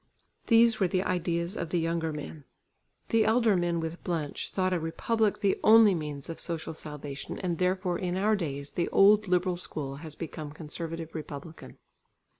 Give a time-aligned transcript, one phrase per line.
[0.47, 2.43] These were the ideas of the younger men.
[3.09, 7.59] The elder men with Blanche thought a republic the only means of social salvation and
[7.59, 11.77] therefore in our days the old liberal school has become conservative republican.